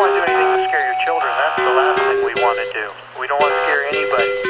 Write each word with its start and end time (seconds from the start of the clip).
don't 0.00 0.14
want 0.14 0.28
to 0.28 0.32
do 0.32 0.38
anything 0.38 0.62
to 0.62 0.68
scare 0.68 0.86
your 0.86 1.04
children. 1.06 1.32
That's 1.32 1.62
the 1.62 1.70
last 1.70 1.98
thing 1.98 2.26
we 2.26 2.42
want 2.42 2.62
to 2.62 2.70
do. 2.72 2.86
We 3.20 3.26
don't 3.26 3.40
want 3.42 3.52
to 3.52 3.66
scare 3.66 3.82
anybody. 3.88 4.47